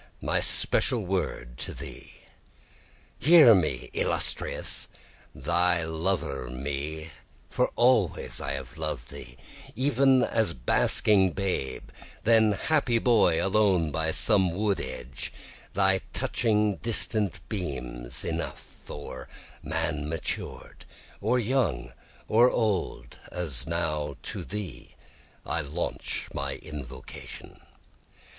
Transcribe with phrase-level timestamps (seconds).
[0.23, 2.21] my special word to thee.
[3.19, 4.87] Hear me illustrious!
[5.35, 7.11] Thy lover me,
[7.51, 9.37] for always I have loved thee,
[9.75, 11.83] Even as basking babe,
[12.23, 15.31] then happy boy alone by some wood edge,
[15.75, 19.27] thy touching distant beams enough, Or
[19.61, 20.83] man matured,
[21.19, 21.93] or young
[22.27, 24.95] or old, as now to thee
[25.45, 27.59] I launch my invocation.